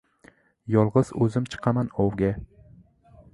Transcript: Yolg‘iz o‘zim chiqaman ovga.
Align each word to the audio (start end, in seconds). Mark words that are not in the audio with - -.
Yolg‘iz 0.75 1.11
o‘zim 1.25 1.45
chiqaman 1.51 1.93
ovga. 2.07 2.31